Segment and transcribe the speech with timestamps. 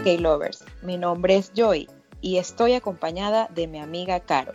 [0.00, 1.86] Hola K-Lovers, mi nombre es Joy
[2.22, 4.52] y estoy acompañada de mi amiga Caro.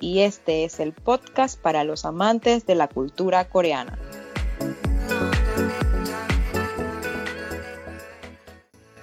[0.00, 3.96] Y este es el podcast para los amantes de la cultura coreana.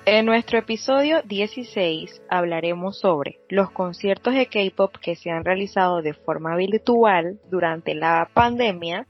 [0.06, 6.14] En nuestro episodio 16 hablaremos sobre los conciertos de K-Pop que se han realizado de
[6.14, 9.08] forma virtual durante la pandemia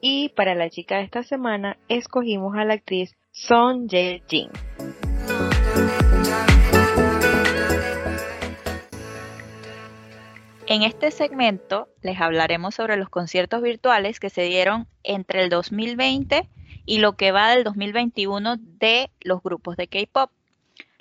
[0.00, 4.48] y para la chica de esta semana escogimos a la actriz Son Ye-jin.
[10.66, 16.48] En este segmento les hablaremos sobre los conciertos virtuales que se dieron entre el 2020
[16.86, 20.30] y lo que va del 2021 de los grupos de K-Pop.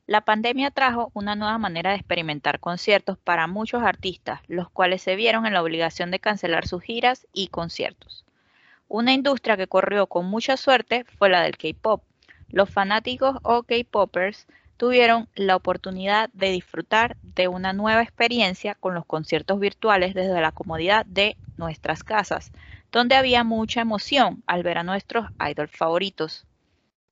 [0.08, 5.16] La pandemia trajo una nueva manera de experimentar conciertos para muchos artistas, los cuales se
[5.16, 8.26] vieron en la obligación de cancelar sus giras y conciertos.
[8.88, 12.04] Una industria que corrió con mucha suerte fue la del K-Pop.
[12.50, 14.48] Los fanáticos o K-Poppers
[14.82, 20.52] tuvieron la oportunidad de disfrutar de una nueva experiencia con los conciertos virtuales desde la
[20.52, 22.52] comodidad de nuestras casas,
[22.92, 26.48] donde había mucha emoción al ver a nuestros idols favoritos.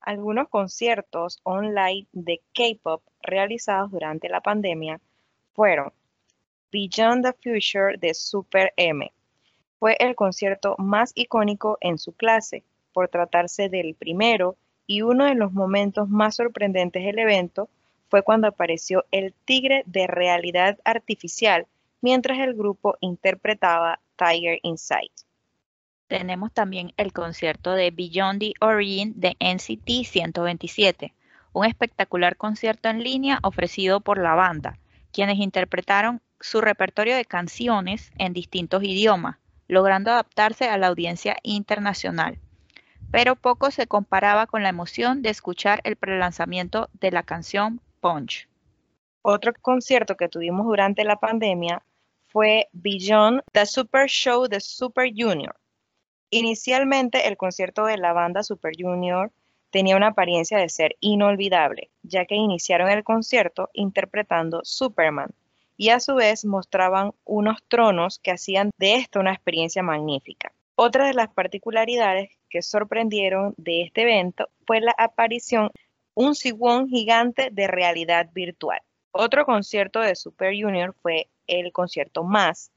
[0.01, 4.99] Algunos conciertos online de K-pop realizados durante la pandemia
[5.53, 5.93] fueron
[6.71, 9.13] Beyond the Future de Super M.
[9.77, 14.57] Fue el concierto más icónico en su clase por tratarse del primero
[14.89, 17.69] y uno de los momentos más sorprendentes del evento
[18.09, 21.67] fue cuando apareció el tigre de realidad artificial
[22.01, 25.11] mientras el grupo interpretaba Tiger Inside.
[26.07, 31.13] Tenemos también el concierto de Beyond the Origin de NCT 127,
[31.53, 34.79] un espectacular concierto en línea ofrecido por la banda,
[35.13, 42.39] quienes interpretaron su repertorio de canciones en distintos idiomas, logrando adaptarse a la audiencia internacional
[43.11, 48.47] pero poco se comparaba con la emoción de escuchar el prelanzamiento de la canción Punch.
[49.21, 51.83] Otro concierto que tuvimos durante la pandemia
[52.27, 55.55] fue Beyond the Super Show de Super Junior.
[56.29, 59.31] Inicialmente el concierto de la banda Super Junior
[59.71, 65.31] tenía una apariencia de ser inolvidable, ya que iniciaron el concierto interpretando Superman
[65.75, 70.51] y a su vez mostraban unos tronos que hacían de esto una experiencia magnífica.
[70.75, 75.71] Otra de las particularidades que sorprendieron de este evento fue la aparición
[76.13, 78.81] un Siwon gigante de realidad virtual.
[79.11, 82.71] Otro concierto de Super Junior fue el concierto Más,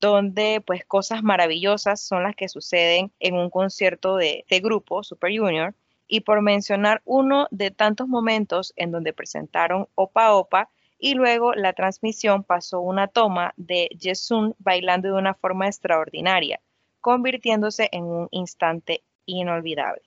[0.00, 5.36] donde pues cosas maravillosas son las que suceden en un concierto de, de grupo Super
[5.36, 5.74] Junior
[6.06, 11.72] y por mencionar uno de tantos momentos en donde presentaron Opa Opa y luego la
[11.74, 16.60] transmisión pasó una toma de Jesun bailando de una forma extraordinaria
[17.00, 20.02] convirtiéndose en un instante inolvidable.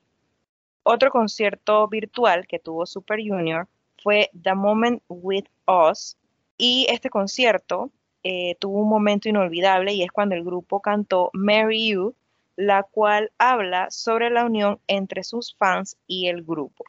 [0.84, 3.68] Otro concierto virtual que tuvo Super Junior
[4.02, 6.18] fue The Moment with Us
[6.58, 7.92] y este concierto
[8.24, 12.16] eh, tuvo un momento inolvidable y es cuando el grupo cantó Marry You,
[12.56, 16.84] la cual habla sobre la unión entre sus fans y el grupo.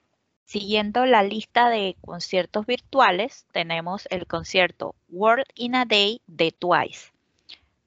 [0.44, 7.12] Siguiendo la lista de conciertos virtuales, tenemos el concierto World in a Day de Twice.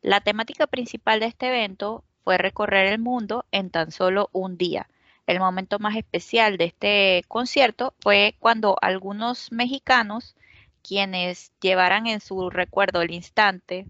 [0.01, 4.89] La temática principal de este evento fue recorrer el mundo en tan solo un día.
[5.27, 10.35] El momento más especial de este concierto fue cuando algunos mexicanos,
[10.83, 13.85] quienes llevaran en su recuerdo el instante,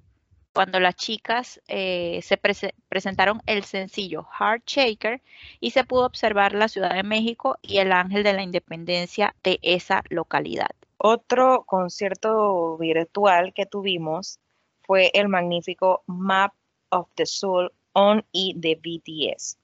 [0.53, 5.22] cuando las chicas eh, se presentaron el sencillo Heart Shaker
[5.59, 9.59] y se pudo observar la Ciudad de México y el Ángel de la Independencia de
[9.62, 10.72] esa localidad.
[10.97, 14.40] Otro concierto virtual que tuvimos
[14.81, 16.53] fue el magnífico Map
[16.90, 19.57] of the Soul On E de BTS.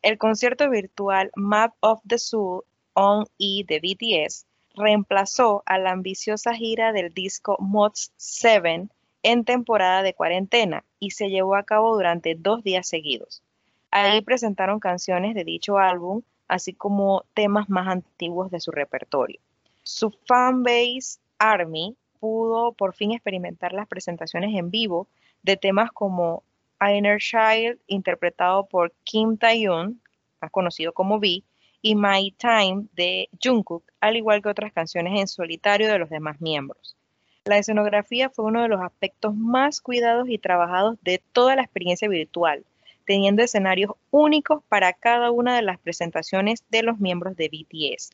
[0.00, 2.62] El concierto virtual Map of the Soul
[2.92, 4.46] On E de BTS
[4.76, 8.88] reemplazó a la ambiciosa gira del disco Mods 7
[9.24, 13.42] en temporada de cuarentena y se llevó a cabo durante dos días seguidos.
[13.90, 19.40] Ahí presentaron canciones de dicho álbum, así como temas más antiguos de su repertorio.
[19.82, 25.08] Su fanbase Army pudo por fin experimentar las presentaciones en vivo
[25.42, 26.44] de temas como
[26.80, 30.00] Inner Child, interpretado por Kim Tae-yoon,
[30.40, 31.42] más conocido como V,
[31.82, 36.40] y My Time de Jungkook, al igual que otras canciones en solitario de los demás
[36.40, 36.96] miembros.
[37.44, 42.08] La escenografía fue uno de los aspectos más cuidados y trabajados de toda la experiencia
[42.08, 42.64] virtual,
[43.06, 48.12] teniendo escenarios únicos para cada una de las presentaciones de los miembros de BTS.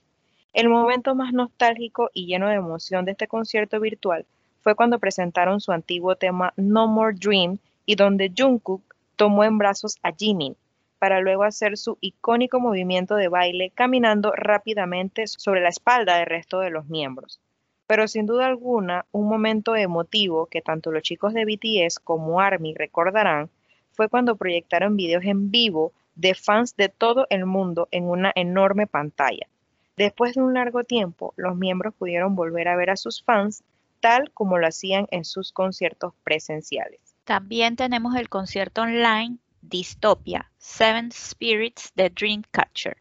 [0.52, 4.26] El momento más nostálgico y lleno de emoción de este concierto virtual
[4.62, 7.58] fue cuando presentaron su antiguo tema No More Dream
[7.90, 10.54] y donde Jungkook tomó en brazos a Jimin
[11.00, 16.60] para luego hacer su icónico movimiento de baile caminando rápidamente sobre la espalda del resto
[16.60, 17.40] de los miembros.
[17.88, 22.74] Pero sin duda alguna, un momento emotivo que tanto los chicos de BTS como ARMY
[22.74, 23.50] recordarán
[23.90, 28.86] fue cuando proyectaron videos en vivo de fans de todo el mundo en una enorme
[28.86, 29.48] pantalla.
[29.96, 33.64] Después de un largo tiempo, los miembros pudieron volver a ver a sus fans
[33.98, 37.09] tal como lo hacían en sus conciertos presenciales.
[37.30, 42.96] También tenemos el concierto online Dystopia, Seven Spirits de Dreamcatcher.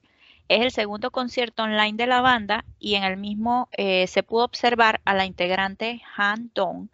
[0.48, 4.44] Es el segundo concierto online de la banda y en el mismo eh, se pudo
[4.44, 6.90] observar a la integrante Han Dong,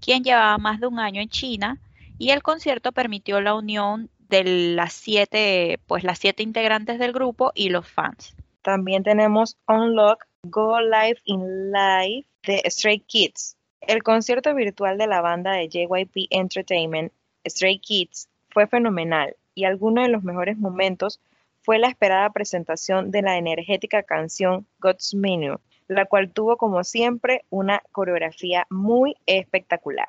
[0.00, 1.78] quien llevaba más de un año en China
[2.18, 7.52] y el concierto permitió la unión de las siete, pues las siete integrantes del grupo
[7.54, 8.34] y los fans.
[8.62, 13.56] También tenemos Unlock Go Live in Live de Stray Kids.
[13.80, 17.12] El concierto virtual de la banda de JYP Entertainment,
[17.46, 21.20] Stray Kids, fue fenomenal y alguno de los mejores momentos
[21.62, 27.44] fue la esperada presentación de la energética canción God's Menu, la cual tuvo como siempre
[27.50, 30.08] una coreografía muy espectacular.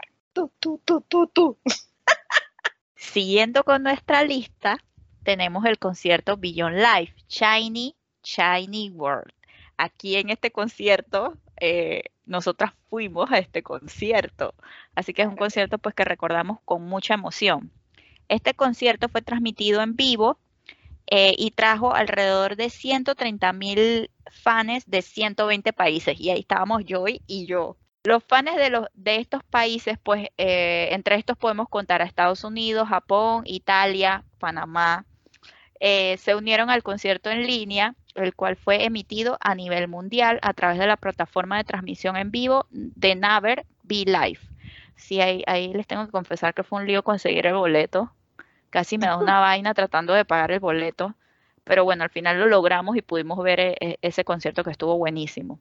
[2.95, 4.77] Siguiendo con nuestra lista,
[5.23, 9.33] tenemos el concierto Beyond Life, Shiny, Shiny World.
[9.77, 14.55] Aquí en este concierto, eh, nosotras fuimos a este concierto,
[14.95, 17.71] así que es un concierto pues que recordamos con mucha emoción.
[18.29, 20.39] Este concierto fue transmitido en vivo
[21.07, 27.05] eh, y trajo alrededor de 130 mil fans de 120 países y ahí estábamos yo
[27.07, 27.75] y yo.
[28.03, 32.43] Los fans de, los, de estos países, pues eh, entre estos podemos contar a Estados
[32.43, 35.05] Unidos, Japón, Italia, Panamá,
[35.81, 40.53] eh, se unieron al concierto en línea, el cual fue emitido a nivel mundial a
[40.53, 44.39] través de la plataforma de transmisión en vivo de Naver Be Live.
[44.95, 48.11] Sí, ahí, ahí les tengo que confesar que fue un lío conseguir el boleto.
[48.69, 51.15] Casi me da una vaina tratando de pagar el boleto.
[51.63, 55.59] Pero bueno, al final lo logramos y pudimos ver eh, ese concierto que estuvo buenísimo.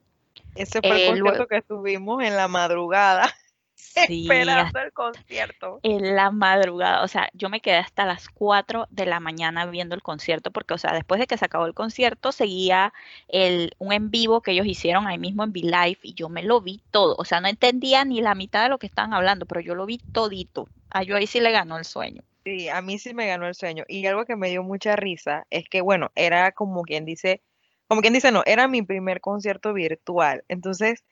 [0.55, 3.33] Ese fue el eh, concierto que estuvimos en la madrugada.
[4.07, 5.79] Sí, esperando el concierto.
[5.83, 9.95] En la madrugada, o sea, yo me quedé hasta las 4 de la mañana viendo
[9.95, 12.93] el concierto porque, o sea, después de que se acabó el concierto, seguía
[13.27, 16.61] el, un en vivo que ellos hicieron ahí mismo en V-Live y yo me lo
[16.61, 19.61] vi todo, o sea, no entendía ni la mitad de lo que estaban hablando, pero
[19.61, 20.67] yo lo vi todito.
[20.89, 22.23] A yo ahí sí le ganó el sueño.
[22.43, 23.85] Sí, a mí sí me ganó el sueño.
[23.87, 27.41] Y algo que me dio mucha risa es que, bueno, era como quien dice,
[27.87, 30.43] como quien dice, no, era mi primer concierto virtual.
[30.47, 31.03] Entonces,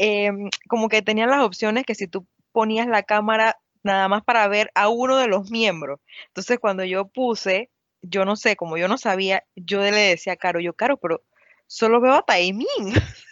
[0.00, 4.48] em, como que tenían las opciones que si tú ponías la cámara nada más para
[4.48, 6.00] ver a uno de los miembros.
[6.28, 7.70] Entonces, cuando yo puse,
[8.02, 11.22] yo no sé, como yo no sabía, yo le decía a Caro, yo, Caro, pero
[11.66, 12.66] solo veo a Taimín.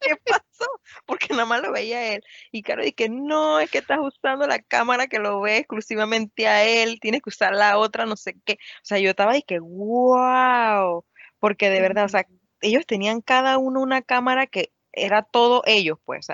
[0.00, 0.66] ¿Qué pasó?
[1.06, 2.22] Porque nada más lo veía él.
[2.52, 6.64] Y Caro dije, no, es que estás usando la cámara que lo ve exclusivamente a
[6.64, 8.54] él, tienes que usar la otra, no sé qué.
[8.54, 11.04] O sea, yo estaba y que, wow
[11.38, 12.26] porque de verdad, o sea,
[12.60, 16.28] ellos tenían cada uno una cámara que era todo ellos, pues,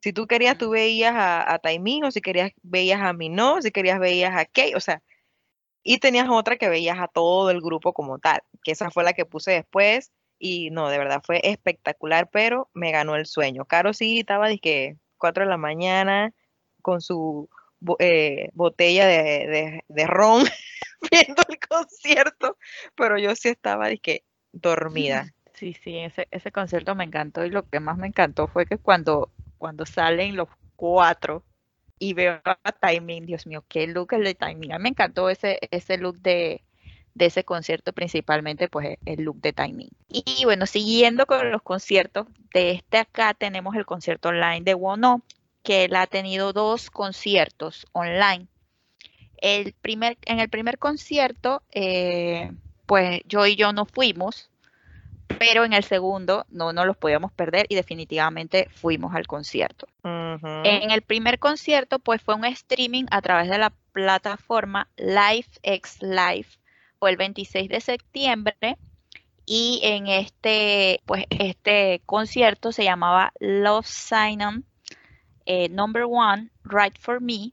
[0.00, 1.60] si tú querías, tú veías a, a
[2.04, 5.02] o si querías, veías a Minó, si querías, veías a Kay, o sea,
[5.82, 9.14] y tenías otra que veías a todo el grupo como tal, que esa fue la
[9.14, 13.64] que puse después, y no, de verdad fue espectacular, pero me ganó el sueño.
[13.64, 16.34] Caro sí estaba que 4 de la mañana
[16.82, 17.48] con su
[17.98, 20.44] eh, botella de, de, ron
[21.10, 22.58] viendo el concierto,
[22.94, 25.32] pero yo sí estaba que dormida.
[25.54, 28.76] Sí, sí, ese, ese concierto me encantó y lo que más me encantó fue que
[28.76, 31.44] cuando, cuando salen los cuatro
[31.98, 34.72] y veo a Timing, Dios mío, qué look el de Timing.
[34.72, 36.64] A mí me encantó ese, ese look de,
[37.14, 39.90] de ese concierto, principalmente pues el look de Timing.
[40.08, 45.22] Y bueno, siguiendo con los conciertos, de este acá tenemos el concierto online de Wono,
[45.62, 48.48] que él ha tenido dos conciertos online.
[49.38, 52.50] El primer, en el primer concierto, eh,
[52.86, 54.50] pues yo y yo no fuimos,
[55.46, 59.86] pero en el segundo no nos los podíamos perder y definitivamente fuimos al concierto.
[60.02, 66.46] En el primer concierto, pues fue un streaming a través de la plataforma LiveX Live,
[66.98, 68.78] o el 26 de septiembre,
[69.44, 74.64] y en este, pues este concierto se llamaba Love Sign
[75.44, 77.52] eh, Number One, Right for Me,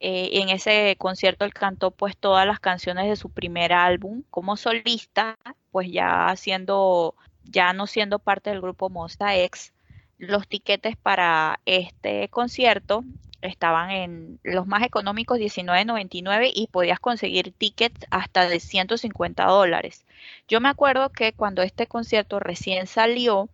[0.00, 4.56] eh, en ese concierto él cantó pues todas las canciones de su primer álbum como
[4.56, 5.36] solista,
[5.74, 9.72] pues ya siendo, ya no siendo parte del grupo Monsta X.
[10.18, 13.02] Los tiquetes para este concierto
[13.42, 20.06] estaban en los más económicos 19.99 y podías conseguir tickets hasta de 150 dólares.
[20.46, 23.48] Yo me acuerdo que cuando este concierto recién salió,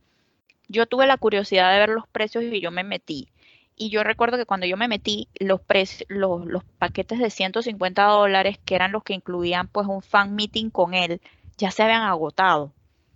[0.69, 3.29] yo tuve la curiosidad de ver los precios y yo me metí
[3.81, 5.63] y yo recuerdo que cuando yo me metí, los,
[6.09, 10.69] los, los, paquetes de 150 dólares, que eran los que incluían pues un fan meeting
[10.69, 11.23] con él,
[11.61, 12.73] ya se habían agotado.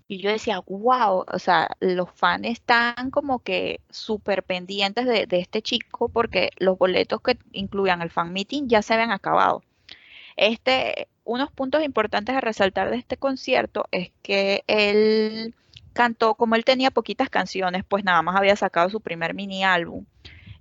[0.06, 5.38] Y yo decía, wow, o sea, los fans están como que súper pendientes de, de,
[5.40, 9.62] este chico porque los boletos que incluían el fan meeting ya se habían acabado.
[10.36, 15.54] Este, unos puntos importantes a resaltar de este concierto es que él
[15.94, 20.04] cantó, como él tenía poquitas canciones, pues nada más había sacado su primer mini álbum.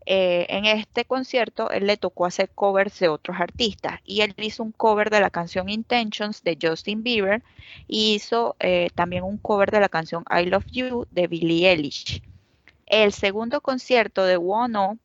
[0.06, 4.62] Eh, en este concierto él le tocó hacer covers de otros artistas y él hizo
[4.62, 7.42] un cover de la canción Intentions de Justin Bieber
[7.88, 12.22] y hizo eh, también un cover de la canción I Love You de Billie Eilish.
[12.86, 14.98] El segundo concierto de Wono,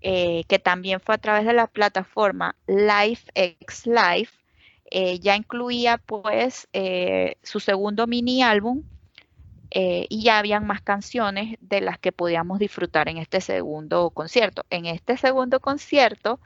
[0.00, 4.30] eh, que también fue a través de la plataforma Live X Live,
[5.20, 6.68] ya incluía pues
[7.42, 8.84] su segundo mini álbum
[9.74, 14.64] eh, y ya habían más canciones de las que podíamos disfrutar en este segundo concierto.
[14.70, 16.38] En este segundo concierto,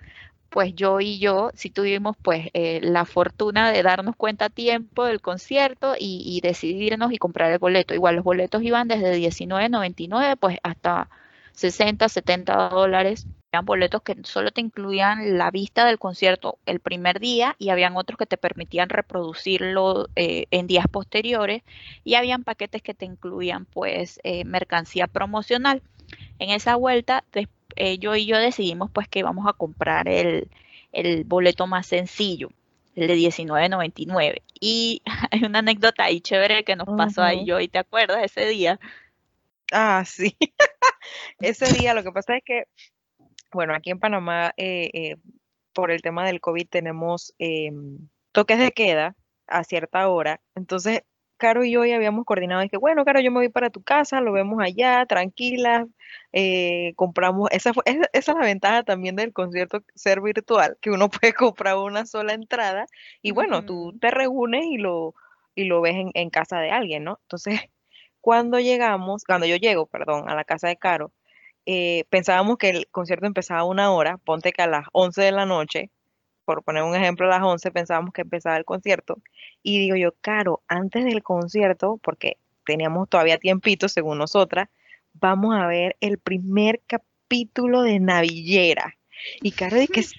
[0.49, 5.05] pues yo y yo sí tuvimos pues eh, la fortuna de darnos cuenta a tiempo
[5.05, 7.95] del concierto y, y, decidirnos y comprar el boleto.
[7.95, 11.11] Igual los boletos iban desde 19.99 pues hasta
[11.53, 17.19] 60, 70 dólares habían boletos que solo te incluían la vista del concierto el primer
[17.19, 21.63] día y habían otros que te permitían reproducirlo eh, en días posteriores
[22.05, 25.83] y habían paquetes que te incluían pues eh, mercancía promocional.
[26.39, 27.25] En esa vuelta
[27.77, 30.49] eh, yo y yo decidimos pues que íbamos a comprar el,
[30.93, 32.51] el boleto más sencillo,
[32.97, 34.43] el de 19.99.
[34.61, 35.01] Y
[35.31, 38.79] hay una anécdota ahí chévere que nos pasó ahí yo y te acuerdas ese día.
[39.73, 40.37] Ah, sí.
[41.41, 42.65] ese día lo que pasa es que
[43.53, 45.17] bueno, aquí en Panamá, eh, eh,
[45.73, 50.41] por el tema del COVID, tenemos em, toques de queda a cierta hora.
[50.55, 51.03] Entonces,
[51.39, 54.21] Caro y yo ya habíamos coordinado que, bueno, Caro, yo me voy para tu casa,
[54.21, 55.87] lo vemos allá, tranquila,
[56.33, 61.09] eh, compramos, esa, fue, esa, es la ventaja también del concierto ser virtual, que uno
[61.11, 62.87] puede comprar una sola entrada
[63.23, 65.15] y bueno, tú te reúnes y lo,
[65.55, 67.19] y lo ves en, en casa de alguien, ¿no?
[67.23, 67.61] Entonces,
[68.21, 71.13] cuando llegamos, cuando yo llego, perdón, a la casa de Caro,
[71.67, 75.47] eh, pensábamos que el concierto empezaba una hora, ponte que a las 11 de la
[75.47, 75.91] noche,
[76.45, 79.19] por poner un ejemplo, a las 11 pensábamos que empezaba el concierto.
[79.63, 84.69] Y digo yo, Caro, antes del concierto, porque teníamos todavía tiempito según nosotras,
[85.15, 88.95] vamos a ver el primer capítulo de Navillera.
[89.41, 90.15] Y Caro dice sí,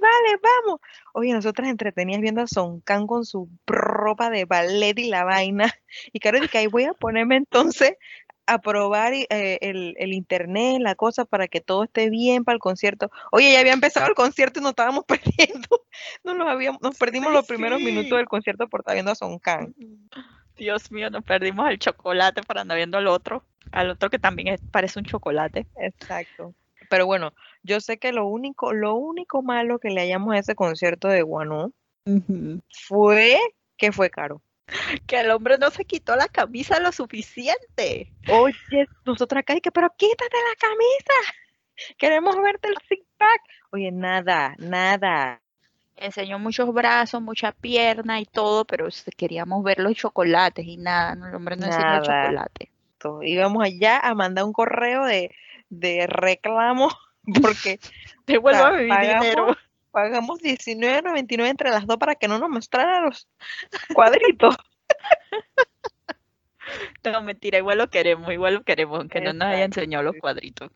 [0.00, 0.80] vale, vamos.
[1.12, 5.72] Oye, nosotras entretenidas viendo a Son Can con su ropa de ballet y la vaina.
[6.12, 7.96] Y Caro dice que ahí voy a ponerme entonces
[8.46, 13.10] a probar eh, el, internet, la cosa para que todo esté bien para el concierto.
[13.32, 15.84] Oye, ya había empezado el concierto y nos estábamos perdiendo.
[16.22, 19.38] No nos habíamos, nos perdimos los primeros minutos del concierto por estar viendo a Son
[19.38, 19.72] Kang.
[20.56, 24.56] Dios mío, nos perdimos el chocolate para andar viendo al otro, al otro que también
[24.70, 25.66] parece un chocolate.
[25.76, 26.54] Exacto.
[26.90, 27.32] Pero bueno,
[27.62, 31.22] yo sé que lo único, lo único malo que le hallamos a ese concierto de
[31.22, 31.72] Guanú
[32.68, 33.38] fue
[33.76, 34.42] que fue caro
[35.06, 38.12] que el hombre no se quitó la camisa lo suficiente.
[38.28, 41.94] Oye, nosotros acá, que, pero quítate la camisa.
[41.98, 43.40] Queremos verte el six pack.
[43.70, 45.40] Oye, nada, nada.
[45.96, 51.34] Enseñó muchos brazos, mucha pierna y todo, pero queríamos ver los chocolates y nada, el
[51.34, 52.70] hombre no enseñó chocolate.
[53.22, 55.30] Íbamos allá a mandar un correo de,
[55.68, 56.88] de reclamo
[57.42, 57.78] porque
[58.26, 59.56] devuelva mi dinero
[59.94, 63.28] pagamos $19.99 entre las dos para que no nos mostrara los
[63.94, 64.56] cuadritos.
[67.04, 70.70] no, mentira, igual lo queremos, igual lo queremos, aunque no nos haya enseñado los cuadritos.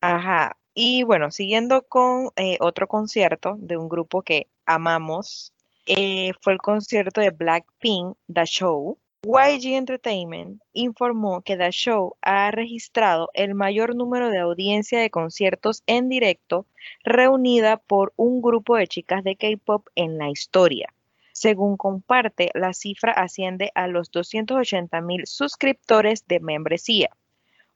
[0.00, 0.56] Ajá.
[0.74, 5.52] Y bueno, siguiendo con eh, otro concierto de un grupo que amamos,
[5.86, 12.50] eh, fue el concierto de Blackpink, The Show, YG Entertainment informó que The Show ha
[12.50, 16.66] registrado el mayor número de audiencia de conciertos en directo
[17.04, 20.92] reunida por un grupo de chicas de K-pop en la historia.
[21.32, 27.08] Según comparte, la cifra asciende a los 280 mil suscriptores de membresía.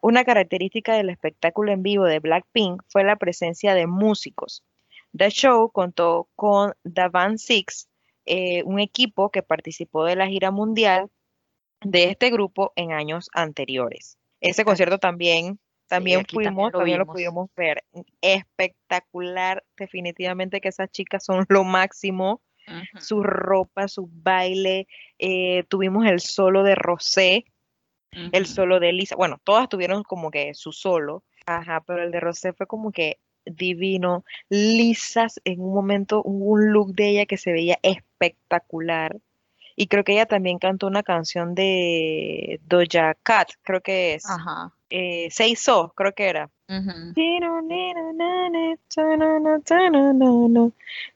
[0.02, 4.64] Una característica del espectáculo en vivo de Blackpink fue la presencia de músicos.
[5.16, 7.88] The Show contó con The Band Six,
[8.26, 11.10] eh, un equipo que participó de la gira mundial
[11.82, 14.18] de este grupo en años anteriores.
[14.40, 15.58] Ese concierto también,
[15.88, 17.84] también fuimos, también lo, pudimos ver.
[18.20, 22.42] Espectacular, definitivamente que esas chicas son lo máximo.
[22.98, 27.46] Su ropa, su baile, eh, tuvimos el solo de Rosé,
[28.12, 32.20] el solo de Lisa, bueno, todas tuvieron como que su solo, ajá, pero el de
[32.20, 37.52] Rosé fue como que divino, lisas en un momento, un look de ella que se
[37.52, 39.16] veía espectacular.
[39.80, 44.28] Y creo que ella también cantó una canción de Doja Cat, creo que es.
[44.28, 44.72] Ajá.
[44.90, 45.28] Eh,
[45.94, 46.50] creo que era.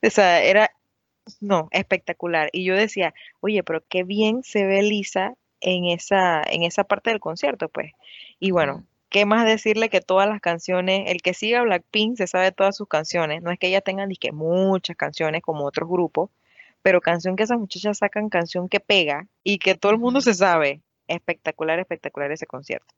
[0.00, 0.70] O sea, era,
[1.40, 2.50] no, espectacular.
[2.52, 7.10] Y yo decía, oye, pero qué bien se ve Lisa en esa, en esa parte
[7.10, 7.90] del concierto, pues.
[8.38, 12.52] Y bueno, ¿qué más decirle que todas las canciones, el que siga Blackpink se sabe
[12.52, 16.30] todas sus canciones, no es que ellas tengan ni que muchas canciones como otros grupos,
[16.82, 20.34] pero canción que esas muchachas sacan, canción que pega y que todo el mundo se
[20.34, 20.82] sabe.
[21.08, 22.94] Espectacular, espectacular ese concierto.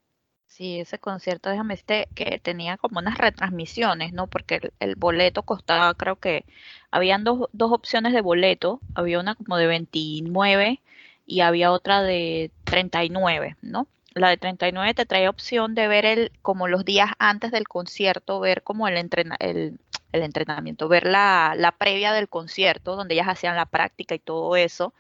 [0.46, 4.28] Sí, ese concierto, déjame decirte que tenía como unas retransmisiones, ¿no?
[4.28, 6.44] Porque el, boleto costaba, creo que
[6.92, 10.80] habían dos, dos opciones de boleto, había una como de 29
[11.26, 13.88] y había otra de 39, ¿no?
[14.14, 18.38] La de 39 te trae opción de ver el, como los días antes del concierto,
[18.38, 18.96] ver como el,
[19.40, 19.80] el,
[20.14, 24.54] el entrenamiento, ver la, la, previa del concierto, donde ellas hacían la práctica y todo
[24.56, 24.94] eso.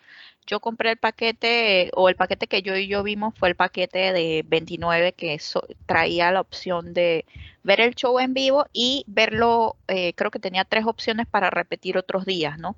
[0.46, 4.12] Yo compré el paquete, o el paquete que yo y yo vimos fue el paquete
[4.12, 5.40] de 29 que
[5.86, 7.24] traía la opción de
[7.62, 11.96] ver el show en vivo y verlo, eh, creo que tenía tres opciones para repetir
[11.96, 12.76] otros días, ¿no?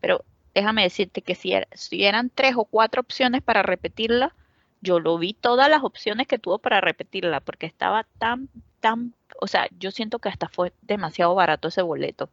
[0.00, 0.24] Pero
[0.54, 4.34] déjame decirte que si, er, si eran tres o cuatro opciones para repetirla,
[4.80, 8.48] yo lo vi todas las opciones que tuvo para repetirla, porque estaba tan,
[8.80, 12.30] tan, o sea, yo siento que hasta fue demasiado barato ese boleto.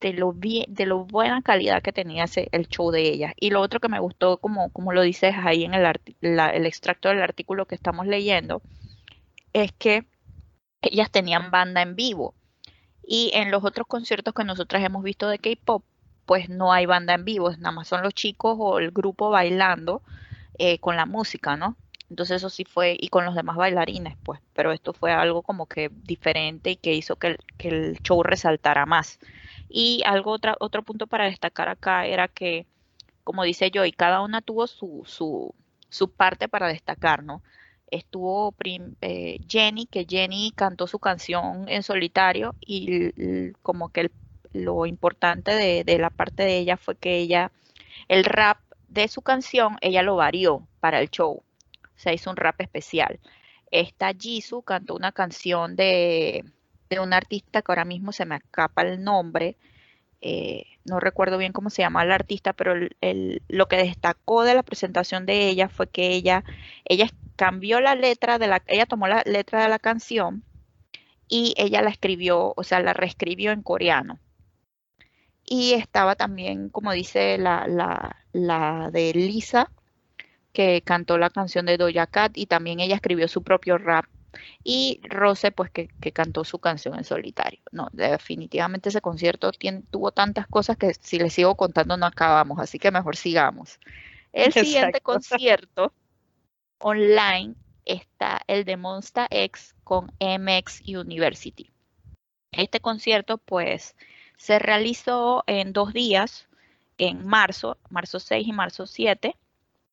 [0.00, 3.32] De lo, bien, de lo buena calidad que tenía ese, el show de ella.
[3.38, 5.86] Y lo otro que me gustó, como, como lo dices ahí en el,
[6.20, 8.62] el extracto del artículo que estamos leyendo,
[9.52, 10.08] es que
[10.82, 12.34] ellas tenían banda en vivo.
[13.06, 15.84] Y en los otros conciertos que nosotras hemos visto de K-pop,
[16.26, 20.02] pues no hay banda en vivo, nada más son los chicos o el grupo bailando
[20.58, 21.76] eh, con la música, ¿no?
[22.10, 25.66] Entonces eso sí fue, y con los demás bailarines, pues, pero esto fue algo como
[25.66, 29.18] que diferente y que hizo que el, show resaltara más.
[29.68, 32.66] Y algo, otra, otro punto para destacar acá era que,
[33.24, 37.42] como dice yo, y cada una tuvo su, su, parte para destacar, ¿no?
[37.90, 38.54] Estuvo
[39.00, 43.12] eh, Jenny, que Jenny cantó su canción en solitario y
[43.62, 44.10] como que
[44.54, 45.52] lo importante
[45.84, 47.52] de, la parte de ella fue que ella,
[48.08, 51.42] el rap de su canción, ella lo varió para el show.
[51.96, 53.20] Sea, hizo un rap especial.
[53.70, 56.44] Esta Jisoo cantó una canción de,
[56.90, 59.56] de un artista que ahora mismo se me escapa el nombre.
[60.20, 62.74] Eh, no recuerdo bien cómo se llama el artista, pero
[63.48, 66.44] lo que destacó de la presentación de ella fue que ella,
[66.84, 70.44] ella cambió la letra de la, ella tomó la letra de la canción
[71.28, 74.18] y ella la escribió, o sea, la reescribió en coreano.
[75.46, 77.66] Y estaba también, como dice la,
[78.32, 79.70] la, de Lisa,
[80.54, 84.06] que cantó la canción de Doja Cat y también ella escribió su propio rap.
[84.62, 87.60] Y Rose, pues que, cantó su canción en solitario.
[87.72, 89.50] No, definitivamente ese concierto
[89.90, 93.78] tuvo tantas cosas que si les sigo contando no acabamos, así que mejor sigamos.
[94.32, 95.92] El siguiente concierto
[96.78, 101.70] online está el de Monster X con MX University.
[102.52, 103.96] Este concierto, pues,
[104.36, 106.46] se realizó en dos días,
[106.98, 109.36] en marzo, marzo 6 y marzo 7.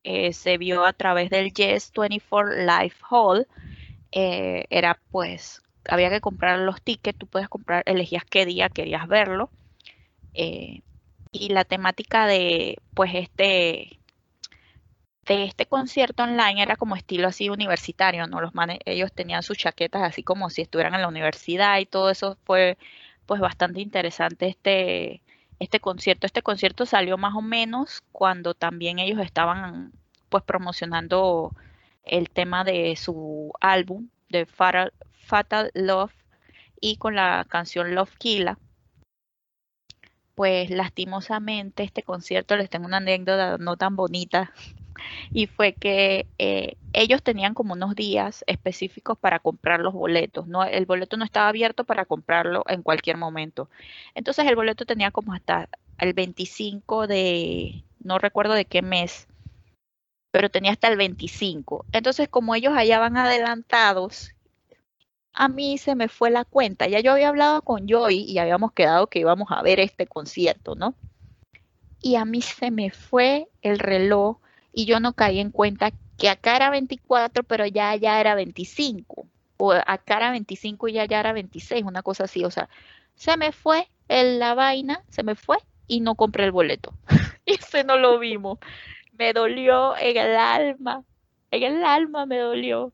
[0.04, 3.48] Eh, se vio a través del Yes 24 Live Hall.
[4.12, 9.08] Eh, era pues, había que comprar los tickets, tú puedes comprar, elegías qué día querías
[9.08, 9.50] verlo.
[10.34, 10.82] Eh,
[11.32, 14.00] y la temática de pues este
[15.26, 18.42] de este concierto online era como estilo así universitario, ¿no?
[18.42, 18.52] Los
[18.86, 22.78] ellos tenían sus chaquetas así como si estuvieran en la universidad y todo eso fue
[23.26, 25.22] pues bastante interesante este,
[25.62, 26.26] este concierto.
[26.26, 29.92] Este concierto salió más o menos cuando también ellos estaban
[30.30, 31.56] pues promocionando
[32.04, 36.14] el tema de su álbum de Fatal, Love
[36.80, 38.58] y con la canción Love Killa.
[40.42, 44.52] Pues lastimosamente este concierto les tengo una anécdota no tan bonita
[45.32, 50.48] y fue que eh, ellos tenían como unos días específicos para comprar los boletos.
[50.48, 53.70] No, el boleto no estaba abierto para comprarlo en cualquier momento.
[54.16, 59.28] Entonces el boleto tenía como hasta el 25 de, no recuerdo de qué mes,
[60.32, 61.86] pero tenía hasta el 25.
[61.92, 64.34] Entonces como ellos allá van adelantados,
[65.34, 66.88] a mí se me fue la cuenta.
[66.88, 70.76] Ya yo había hablado con Joy y habíamos quedado que íbamos a ver este concierto,
[70.76, 70.94] ¿no?
[72.02, 74.38] Y a mí se me fue el reloj
[74.74, 79.28] y yo no caí en cuenta que acá era 24, pero ya ya era 25,
[79.58, 82.70] o acá era 25 y ya ya era 26, una cosa así, o sea,
[83.16, 86.94] se me fue la vaina, se me fue y no compré el boleto.
[87.46, 88.60] y ese no lo vimos.
[89.14, 91.04] Me dolió en el alma,
[91.52, 92.94] en el alma me dolió.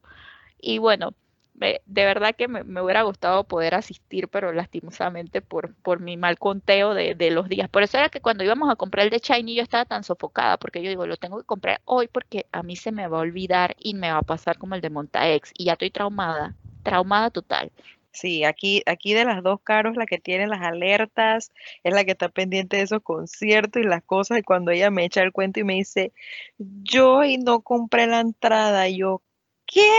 [0.59, 1.13] Y bueno,
[1.57, 6.93] de verdad que me, hubiera gustado poder asistir, pero lastimosamente por, por mi mal conteo
[6.93, 7.69] de, los días.
[7.69, 10.57] Por eso era que cuando íbamos a comprar el de Shiny yo estaba tan sofocada,
[10.57, 13.21] porque yo digo, lo tengo que comprar hoy porque a mí se me va a
[13.21, 15.51] olvidar y me va a pasar como el de Monta X.
[15.57, 17.71] Y ya estoy traumada, traumada total.
[18.11, 21.51] Sí, aquí, aquí de las dos caros, la que tiene las alertas,
[21.83, 24.39] es la que está pendiente de esos conciertos y las cosas.
[24.39, 26.13] Y cuando ella me echa el cuento y me dice,
[26.57, 29.21] yo y no compré la entrada, yo,
[29.67, 29.91] ¿qué?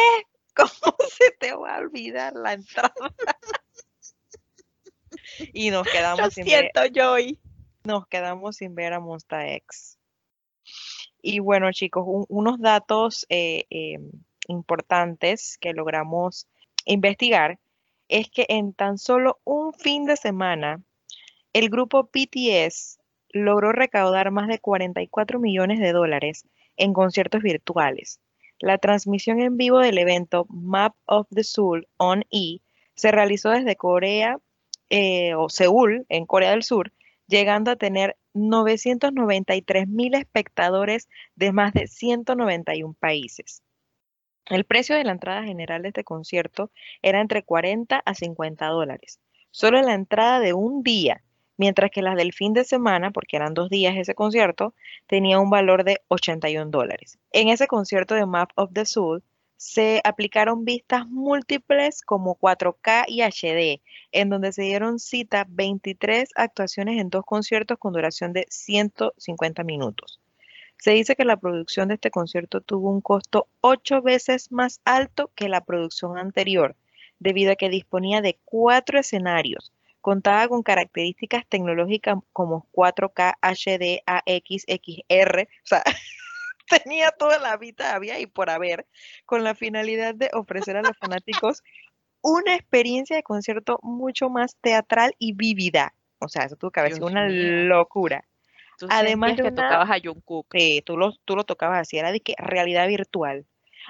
[0.59, 2.93] ¿Cómo se te va a olvidar la entrada?
[5.53, 7.39] y nos quedamos Lo sin siento, Joy.
[7.85, 9.99] nos quedamos sin ver a Monsta X.
[11.23, 13.99] Y bueno, chicos, un- unos datos eh, eh,
[14.49, 16.47] importantes que logramos
[16.85, 17.59] investigar
[18.09, 20.81] es que en tan solo un fin de semana,
[21.53, 22.99] el grupo BTS
[23.31, 28.21] logró recaudar más de 44 millones de dólares en conciertos virtuales.
[28.61, 32.61] La transmisión en vivo del evento Map of the Soul on E
[32.95, 34.39] se realizó desde Corea
[34.91, 36.93] eh, o Seúl, en Corea del Sur,
[37.27, 43.63] llegando a tener 993 mil espectadores de más de 191 países.
[44.47, 46.71] El precio de la entrada general de este concierto
[47.03, 49.21] era entre 40 a 50 dólares.
[49.51, 51.23] Solo la entrada de un día,
[51.59, 54.75] mientras que las del fin de semana, porque eran dos días ese concierto,
[55.07, 57.19] tenía un valor de 81 dólares.
[57.33, 59.23] En ese concierto de Map of the Soul
[59.57, 67.01] se aplicaron vistas múltiples como 4K y HD, en donde se dieron cita 23 actuaciones
[67.01, 70.21] en dos conciertos con duración de 150 minutos.
[70.79, 75.33] Se dice que la producción de este concierto tuvo un costo ocho veces más alto
[75.35, 76.77] que la producción anterior,
[77.19, 79.73] debido a que disponía de cuatro escenarios,
[80.09, 85.83] contaba con características tecnológicas como 4K, HD, AX, XR, o sea,
[86.83, 88.87] tenía toda la vida había y por haber,
[89.27, 91.63] con la finalidad de ofrecer a los fanáticos
[92.23, 95.93] una experiencia de concierto mucho más teatral y vívida.
[96.21, 98.25] O sea, eso tuvo que haber sido una locura.
[98.79, 100.47] Tú Además de que tocabas a Jungkook.
[100.53, 103.45] Sí, tú lo, tú lo tocabas así, era de que realidad virtual.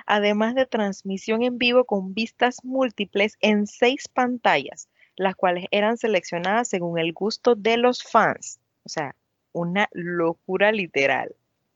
[0.05, 6.69] Además de transmisión en vivo con vistas múltiples en seis pantallas, las cuales eran seleccionadas
[6.69, 8.59] según el gusto de los fans.
[8.85, 9.15] O sea,
[9.53, 11.35] una locura literal.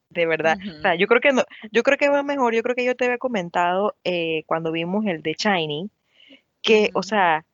[0.09, 0.59] De verdad.
[0.78, 2.94] O sea, yo creo que no, yo creo que va mejor, yo creo que yo
[2.94, 5.90] te había comentado eh, cuando vimos el de Shiny,
[6.61, 7.46] que, o sea,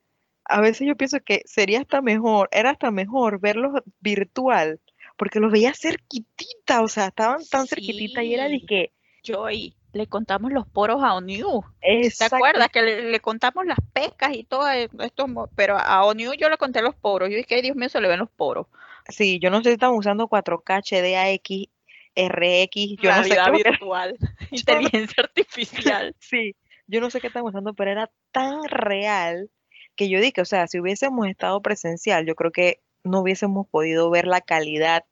[0.43, 4.81] a veces yo pienso que sería hasta mejor, era hasta mejor verlos virtual,
[5.15, 8.65] porque los veía cerquitita, o sea, estaban tan cerquitita y era de Sí.
[8.65, 8.91] que,
[9.23, 11.63] Joy, le contamos los poros a Oniu.
[11.81, 15.49] ¿Te acuerdas que le, le contamos las pescas y todo esto?
[15.55, 17.29] Pero a Oniu yo le conté los poros.
[17.29, 18.67] Yo dije, "Ay, Dios mío, se le ven los poros.
[19.07, 21.69] sí, yo no sé si están usando 4K, HDAX,
[22.15, 24.17] RX, yo no sé Realidad lo que- virtual,
[24.51, 26.15] inteligencia artificial.
[26.19, 26.55] sí,
[26.87, 29.49] yo no sé qué están usando, pero era tan real
[29.95, 34.09] que yo dije, o sea, si hubiésemos estado presencial, yo creo que no hubiésemos podido
[34.09, 35.05] ver la calidad,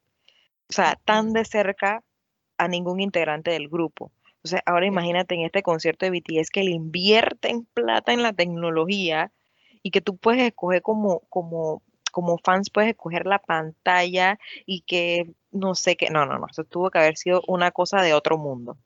[0.69, 2.03] o sea, tan de cerca
[2.57, 4.11] a ningún integrante del grupo.
[4.47, 9.31] Sea, ahora imagínate en este concierto de BTS que le invierten plata en la tecnología
[9.83, 15.33] y que tú puedes escoger como, como, como fans, puedes escoger la pantalla y que
[15.51, 18.37] no sé qué, no, no, no, eso tuvo que haber sido una cosa de otro
[18.37, 18.77] mundo.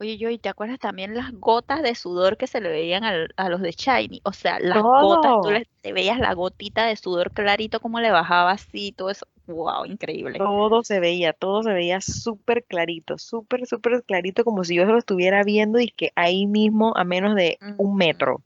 [0.00, 3.48] Oye, Joy, ¿te acuerdas también las gotas de sudor que se le veían al- a
[3.48, 4.20] los de Shiny?
[4.24, 8.10] O sea, las gotas, tú le, te veías la gotita de sudor clarito, como le
[8.10, 9.26] bajaba así, todo eso.
[9.48, 10.38] Wow, increíble.
[10.38, 14.98] Todo se veía, todo se veía súper clarito, súper, súper clarito, como si yo lo
[14.98, 18.42] estuviera viendo y que ahí mismo a menos de un metro.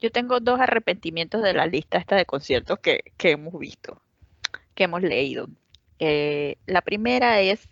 [0.00, 4.02] Yo tengo dos arrepentimientos de la lista esta de conciertos que, que hemos visto,
[4.74, 5.48] que hemos leído.
[5.98, 7.68] Eh, la primera es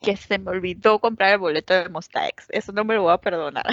[0.00, 2.46] que se me olvidó comprar el boleto de Mostax.
[2.50, 3.66] Eso no me lo voy a perdonar.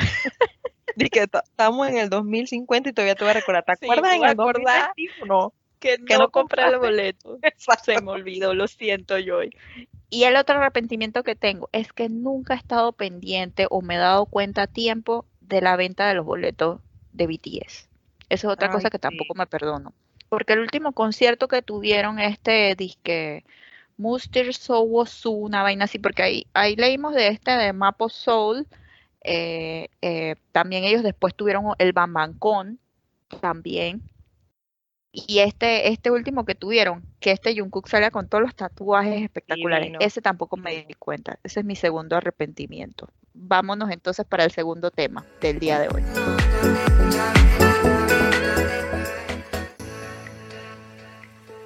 [1.31, 3.63] Ta- estamos en el 2050 y todavía te voy a recordar.
[3.65, 4.35] ¿Te Sí, acuerdas me en el.
[4.35, 5.53] 2021?
[5.79, 7.39] Que Que no, no compré el boleto.
[7.43, 7.93] Exacto.
[7.93, 9.51] Se me olvidó, lo siento, Joy.
[10.09, 13.97] Y el otro arrepentimiento que tengo es que nunca he estado pendiente o me he
[13.97, 17.89] dado cuenta a tiempo de la venta de los boletos de BTS.
[18.29, 19.01] Esa es otra Ay, cosa que sí.
[19.01, 19.93] tampoco me perdono.
[20.29, 23.45] Porque el último concierto que tuvieron, este disque
[23.97, 28.67] Muster Soul Su, una vaina así, porque ahí, ahí leímos de este de Mapo Soul.
[29.21, 32.79] eh, eh, también ellos después tuvieron el Bambancon
[33.41, 34.01] también.
[35.11, 39.87] Y este, este último que tuvieron, que este Jungkook salía con todos los tatuajes espectaculares,
[39.87, 39.99] Divino.
[40.01, 41.39] ese tampoco me di cuenta.
[41.43, 43.07] Ese es mi segundo arrepentimiento.
[43.33, 46.03] Vámonos entonces para el segundo tema del día de hoy.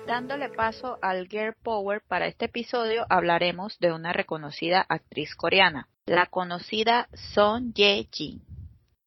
[0.05, 6.25] Dándole paso al Girl Power para este episodio, hablaremos de una reconocida actriz coreana, la
[6.25, 8.50] conocida Son Ye-jin.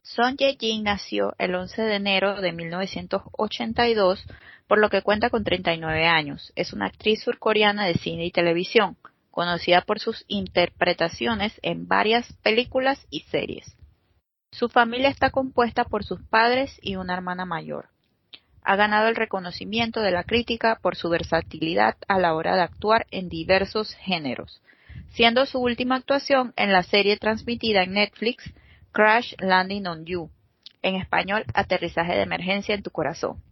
[0.04, 4.22] Son Ye-jin nació el 11 de enero de 1982,
[4.68, 6.52] por lo que cuenta con 39 años.
[6.56, 8.98] Es una actriz surcoreana de cine y televisión,
[9.30, 13.78] conocida por sus interpretaciones en varias películas y series.
[14.52, 17.88] Su familia está compuesta por sus padres y una hermana mayor.
[18.62, 23.06] ha ganado el reconocimiento de la crítica por su versatilidad a la hora de actuar
[23.10, 24.60] en diversos géneros,
[25.12, 28.52] siendo su última actuación en la serie transmitida en Netflix
[28.94, 30.30] Crash Landing on You,
[30.80, 33.42] en español Aterrizaje de emergencia en tu corazón,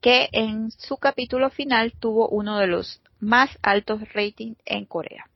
[0.00, 5.26] que en su capítulo final tuvo uno de los más altos ratings en Corea.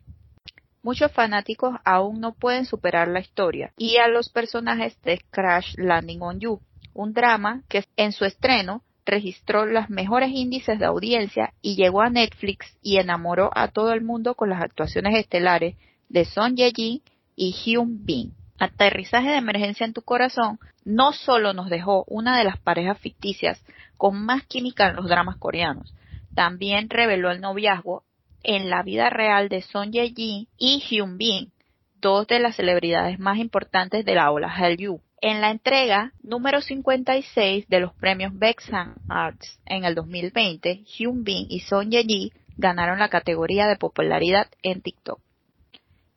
[0.83, 6.21] Muchos fanáticos aún no pueden superar la historia y a los personajes de Crash Landing
[6.23, 6.61] on You,
[6.93, 12.11] un drama que en su estreno registró los mejores índices de audiencia y llegó a
[12.11, 15.77] Netflix y enamoró a todo el mundo con las actuaciones estelares
[16.09, 17.03] de Son Ye-jin
[17.37, 18.35] y Hyun Bin.
[18.59, 23.64] Aterrizaje de emergencia en tu corazón no solo nos dejó una de las parejas ficticias
[23.97, 25.95] con más química en los dramas coreanos,
[26.35, 28.05] también reveló el noviazgo
[28.43, 31.53] en la vida real de Son Ye-jin y Hyun Bin,
[32.01, 35.01] dos de las celebridades más importantes de la ola Hallyu.
[35.21, 41.47] En la entrega número 56 de los premios Bexan Arts en el 2020, Hyun Bin
[41.49, 45.24] y Son Ye-ji ganaron la categoría de popularidad en TikTok.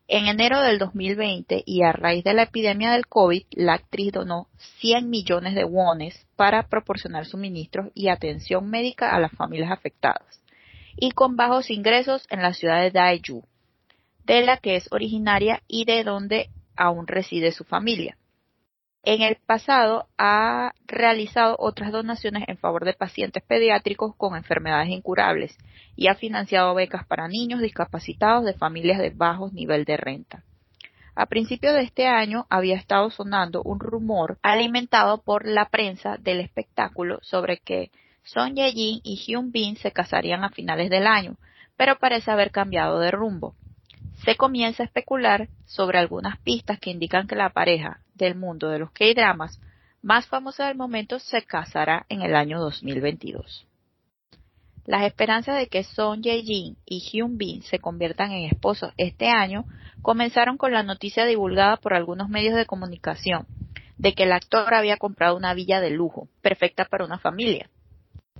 [0.09, 4.47] En enero del 2020 y a raíz de la epidemia del COVID, la actriz donó
[4.79, 10.41] 100 millones de wones para proporcionar suministros y atención médica a las familias afectadas
[10.95, 13.43] y con bajos ingresos en la ciudad de Daeju,
[14.23, 18.17] de la que es originaria y de donde aún reside su familia.
[19.09, 25.57] En el pasado ha realizado otras donaciones en favor de pacientes pediátricos con enfermedades incurables
[25.95, 30.43] y ha financiado becas para niños discapacitados de familias de bajos nivel de renta.
[31.15, 36.41] A principios de este año había estado sonando un rumor alimentado por la prensa del
[36.41, 37.91] espectáculo sobre que
[38.23, 41.37] Son Ye-jin y Hyun Bin se casarían a finales del año,
[41.77, 43.55] pero parece haber cambiado de rumbo.
[44.25, 48.79] Se comienza a especular sobre algunas pistas que indican que la pareja, del mundo de
[48.79, 49.59] los K-dramas
[50.01, 53.67] más famosa del momento se casará en el año 2022.
[54.85, 59.65] Las esperanzas de que Son Ye-jin y Hyun Bin se conviertan en esposos este año
[60.01, 63.45] comenzaron con la noticia divulgada por algunos medios de comunicación
[63.97, 67.69] de que el actor había comprado una villa de lujo, perfecta para una familia,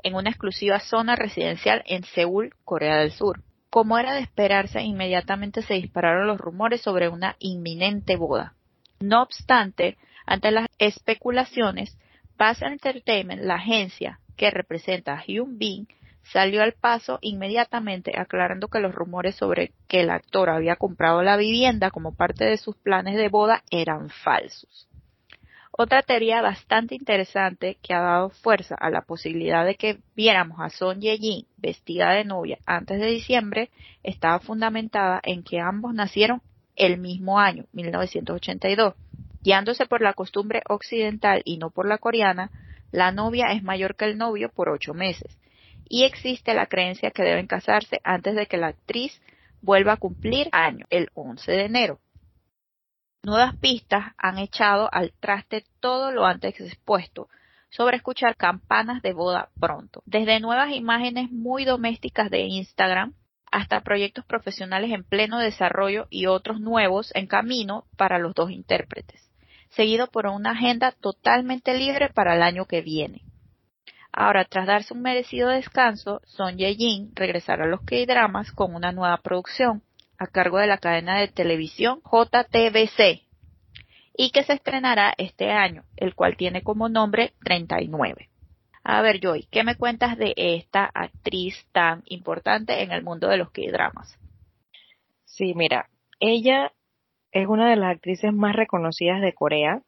[0.04, 3.44] en una exclusiva zona residencial en Seúl, Corea del Sur.
[3.70, 8.54] Como era de esperarse, inmediatamente se dispararon los rumores sobre una inminente boda.
[9.00, 11.98] No obstante, ante las especulaciones,
[12.38, 15.88] Bass Entertainment, la agencia que representa a Hyun Bin,
[16.24, 21.38] salió al paso inmediatamente aclarando que los rumores sobre que el actor había comprado la
[21.38, 24.88] vivienda como parte de sus planes de boda eran falsos.
[25.72, 30.70] Otra teoría bastante interesante que ha dado fuerza a la posibilidad de que viéramos a
[30.70, 33.70] Son Ye-jin vestida de novia antes de diciembre
[34.02, 36.42] estaba fundamentada en que ambos nacieron
[36.78, 38.94] el mismo año, 1982.
[39.44, 42.52] Guiándose por la costumbre occidental y no por la coreana,
[42.92, 45.38] la novia es mayor que el novio por ocho meses,
[45.90, 49.22] y existe la creencia que deben casarse antes de que la actriz
[49.62, 52.00] vuelva a cumplir año, el 11 de enero.
[53.24, 57.28] Nuevas pistas han echado al traste todo lo antes expuesto
[57.70, 63.14] sobre escuchar campanas de boda pronto, desde nuevas imágenes muy domésticas de Instagram
[63.52, 69.30] hasta proyectos profesionales en pleno desarrollo y otros nuevos en camino para los dos intérpretes,
[69.70, 73.22] seguido por una agenda totalmente libre para el año que viene.
[74.12, 79.18] Ahora, tras darse un merecido descanso, Son Ye-jin regresará a los K-dramas con una nueva
[79.18, 79.84] producción
[80.18, 83.22] a cargo de la cadena de televisión JTBC
[84.18, 88.30] y que se estrenará este año, el cual tiene como nombre 39.
[88.90, 93.36] A ver, Joy, ¿qué me cuentas de esta actriz tan importante en el mundo de
[93.36, 94.18] los K-dramas?
[95.26, 95.90] Sí, mira,
[96.22, 96.72] ella
[97.34, 99.82] es una de las actrices más reconocidas de Corea.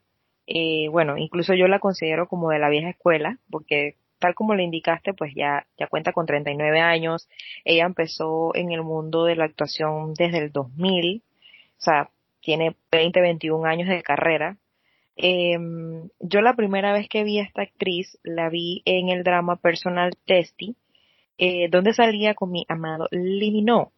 [0.47, 4.63] Eh, bueno, incluso yo la considero como de la vieja escuela, porque tal como le
[4.63, 7.29] indicaste, pues ya, ya cuenta con 39 años.
[7.63, 12.09] Ella empezó en el mundo de la actuación desde el 2000, o sea,
[12.41, 14.57] tiene 20, 21 años de carrera.
[15.21, 15.57] Eh,
[16.21, 20.11] yo la primera vez que vi a esta actriz la vi en el drama Personal
[20.25, 20.77] Testy,
[21.37, 23.91] eh, donde salía con mi amado Liminó.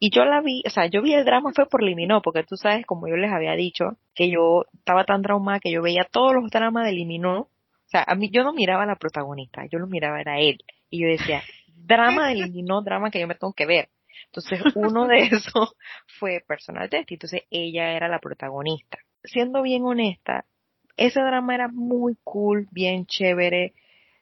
[0.00, 2.56] Y yo la vi, o sea, yo vi el drama fue por Liminó, porque tú
[2.56, 6.34] sabes, como yo les había dicho, que yo estaba tan traumada que yo veía todos
[6.34, 7.42] los dramas de Liminó.
[7.42, 10.58] O sea, a mí yo no miraba a la protagonista, yo lo miraba era él.
[10.90, 13.90] Y yo decía, drama de Liminó, drama que yo me tengo que ver.
[14.26, 15.76] Entonces, uno de esos
[16.18, 20.44] fue Personal Testy, entonces ella era la protagonista siendo bien honesta,
[20.96, 23.74] ese drama era muy cool, bien chévere.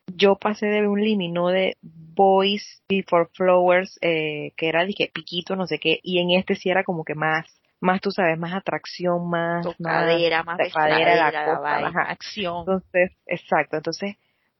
[0.06, 5.66] Yo pasé de un limino de Boys Before Flowers, eh, que era dije piquito, no
[5.66, 7.46] sé qué, y en este sí era como que más,
[7.80, 12.58] más tú sabes, más atracción, más tocadera, más, más, la acción.
[12.60, 14.16] Entonces, exacto, entonces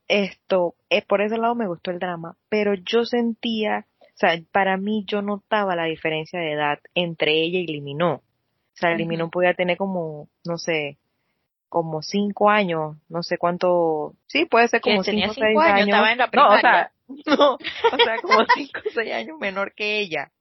[0.08, 4.76] esto, eh, por ese lado me gustó el drama, pero yo sentía, o sea, para
[4.76, 8.22] mí yo notaba la diferencia de edad entre ella y Liminó.
[8.76, 10.98] O sea, podía tener como, no sé,
[11.68, 15.88] como cinco años, no sé cuánto, sí, puede ser como cinco o seis años.
[15.88, 19.74] Estaba en la no, o sea, no, o sea, como cinco o seis años menor
[19.74, 20.30] que ella.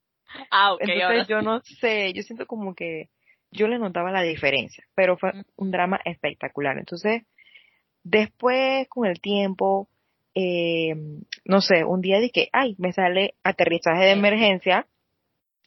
[0.51, 0.81] Ah, ok.
[0.81, 3.07] Entonces yo no sé, yo siento como que
[3.51, 6.77] yo le notaba la diferencia, pero fue un drama espectacular.
[6.77, 7.23] Entonces,
[8.03, 9.87] después con el tiempo,
[10.33, 10.93] eh,
[11.45, 14.87] no sé, un día dije, ay, me sale aterrizaje de emergencia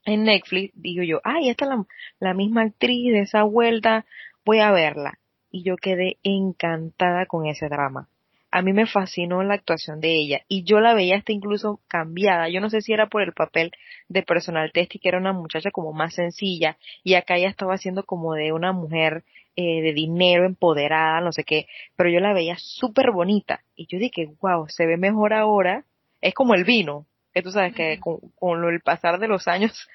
[0.08, 1.84] en Netflix, digo yo, ay, esta es la,
[2.20, 4.04] la misma actriz de esa vuelta,
[4.44, 5.18] voy a verla.
[5.50, 8.08] Y yo quedé encantada con ese drama
[8.50, 12.48] a mí me fascinó la actuación de ella y yo la veía hasta incluso cambiada.
[12.48, 13.72] Yo no sé si era por el papel
[14.08, 17.74] de personal test y que era una muchacha como más sencilla y acá ella estaba
[17.74, 19.24] haciendo como de una mujer
[19.56, 21.66] eh, de dinero empoderada, no sé qué,
[21.96, 25.84] pero yo la veía súper bonita y yo dije, wow, se ve mejor ahora.
[26.20, 29.88] Es como el vino, que tú sabes que con, con el pasar de los años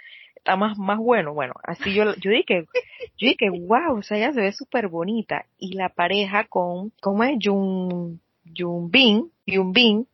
[0.43, 1.33] está más, más bueno.
[1.33, 2.65] Bueno, así yo, yo dije,
[3.17, 5.45] yo dije, wow, o sea, ella se ve súper bonita.
[5.57, 7.37] Y la pareja con, ¿cómo es?
[7.41, 10.05] Jun, Yumbin, Yumbin,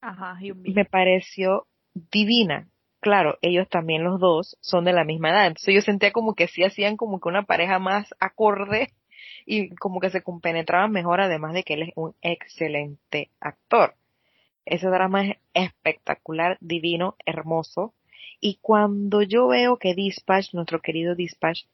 [0.00, 2.68] Ajá, me pareció divina.
[3.00, 6.48] Claro, ellos también los dos son de la misma edad, entonces yo sentía como que
[6.48, 8.92] sí hacían como que una pareja más acorde
[9.44, 13.94] y como que se compenetraban mejor, además de que él es un excelente actor.
[14.64, 17.94] Ese drama es espectacular, divino, hermoso.
[18.40, 21.64] Y cuando yo veo que Dispatch, nuestro querido Dispatch,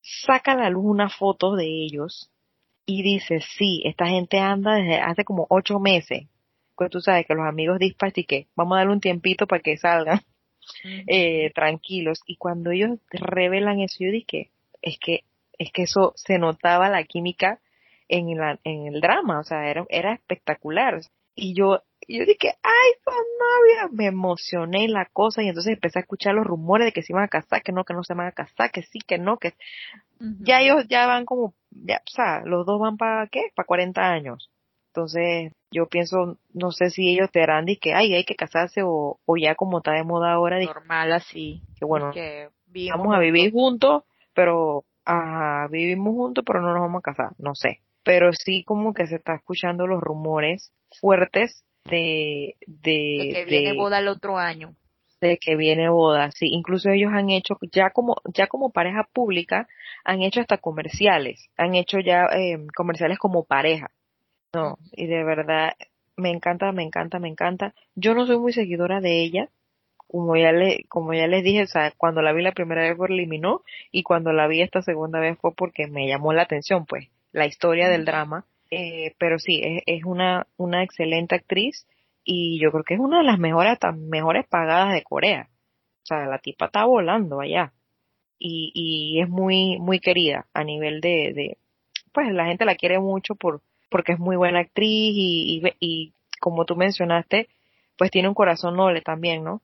[0.00, 2.32] saca a la luz una foto de ellos,
[2.86, 6.26] y dice, sí, esta gente anda desde hace como ocho meses.
[6.76, 9.62] Pues tú sabes que los amigos dispatch y que vamos a darle un tiempito para
[9.62, 10.20] que salgan
[11.06, 12.20] eh, tranquilos.
[12.26, 15.24] Y cuando ellos revelan eso, yo dije, es que,
[15.58, 17.60] es que eso se notaba la química
[18.08, 21.00] en, la, en el drama, o sea, era, era espectacular.
[21.34, 26.34] Y yo, yo dije, ay, novias, me emocioné la cosa y entonces empecé a escuchar
[26.34, 28.32] los rumores de que se iban a casar, que no, que no se van a
[28.32, 29.54] casar, que sí, que no, que
[30.40, 33.50] ya ellos ya van como, ya, o sea, los dos van para, ¿qué?
[33.54, 34.50] Para 40 años.
[34.88, 38.82] Entonces, yo pienso, no sé si ellos te harán de que, ay, hay que casarse
[38.84, 40.62] o, o ya como está de moda ahora.
[40.62, 41.62] Normal así.
[41.78, 42.12] Que bueno,
[42.90, 47.54] vamos a vivir juntos, pero, ajá, vivimos juntos, pero no nos vamos a casar, no
[47.54, 47.80] sé.
[48.04, 53.98] Pero sí como que se está escuchando los rumores fuertes de, de, que viene boda
[53.98, 54.74] el otro año.
[55.20, 59.68] de que viene boda, sí, incluso ellos han hecho ya como ya como pareja pública
[60.04, 63.90] han hecho hasta comerciales, han hecho ya eh, comerciales como pareja,
[64.54, 65.72] no, y de verdad
[66.16, 67.74] me encanta, me encanta, me encanta.
[67.94, 69.48] Yo no soy muy seguidora de ella,
[69.96, 72.96] como ya le como ya les dije, o sea, cuando la vi la primera vez
[72.96, 76.84] por eliminó y cuando la vi esta segunda vez fue porque me llamó la atención,
[76.86, 78.44] pues, la historia del drama.
[78.70, 81.86] Eh, pero sí, es, es una, una excelente actriz
[82.24, 85.48] y yo creo que es una de las mejores, mejores pagadas de Corea.
[86.02, 87.72] O sea, la tipa está volando allá.
[88.38, 91.58] Y, y es muy, muy querida a nivel de, de,
[92.12, 96.12] pues la gente la quiere mucho por, porque es muy buena actriz y, y, y
[96.40, 97.48] como tú mencionaste,
[97.96, 99.62] pues tiene un corazón noble también, ¿no?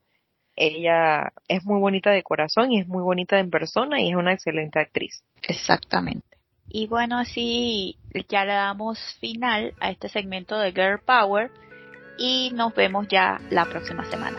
[0.54, 4.33] Ella es muy bonita de corazón y es muy bonita en persona y es una
[4.33, 5.24] excelente actriz.
[5.42, 6.28] Exactamente.
[6.70, 7.96] Y bueno, así
[8.28, 11.50] ya le damos final a este segmento de Girl Power
[12.18, 14.38] y nos vemos ya la próxima semana.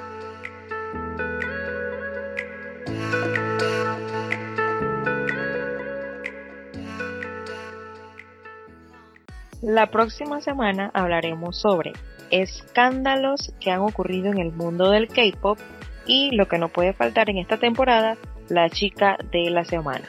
[9.61, 11.93] La próxima semana hablaremos sobre
[12.31, 15.57] escándalos que han ocurrido en el mundo del K-Pop
[16.05, 20.05] y lo que no puede faltar en esta temporada, la chica de la semana.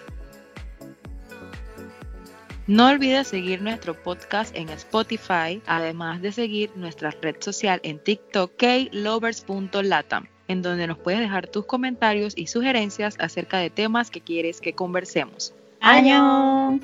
[2.71, 8.53] No olvides seguir nuestro podcast en Spotify, además de seguir nuestra red social en TikTok
[8.57, 14.61] klovers.latam, en donde nos puedes dejar tus comentarios y sugerencias acerca de temas que quieres
[14.61, 15.53] que conversemos.
[15.81, 16.79] ¡Año!